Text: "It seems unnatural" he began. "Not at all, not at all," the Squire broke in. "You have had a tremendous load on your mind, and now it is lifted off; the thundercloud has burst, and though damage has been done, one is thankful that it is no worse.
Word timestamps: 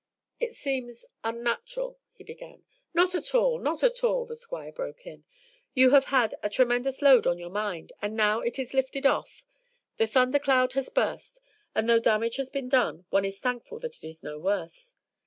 "It 0.39 0.55
seems 0.55 1.05
unnatural" 1.23 1.99
he 2.15 2.23
began. 2.23 2.63
"Not 2.91 3.13
at 3.13 3.35
all, 3.35 3.59
not 3.59 3.83
at 3.83 4.03
all," 4.03 4.25
the 4.25 4.35
Squire 4.35 4.71
broke 4.71 5.05
in. 5.05 5.25
"You 5.75 5.91
have 5.91 6.05
had 6.05 6.33
a 6.41 6.49
tremendous 6.49 7.03
load 7.03 7.27
on 7.27 7.37
your 7.37 7.51
mind, 7.51 7.93
and 8.01 8.15
now 8.15 8.39
it 8.39 8.57
is 8.57 8.73
lifted 8.73 9.05
off; 9.05 9.45
the 9.97 10.07
thundercloud 10.07 10.73
has 10.73 10.89
burst, 10.89 11.39
and 11.75 11.87
though 11.87 11.99
damage 11.99 12.37
has 12.37 12.49
been 12.49 12.67
done, 12.67 13.05
one 13.11 13.25
is 13.25 13.37
thankful 13.37 13.77
that 13.81 13.95
it 14.03 14.07
is 14.07 14.23
no 14.23 14.39
worse. 14.39 14.95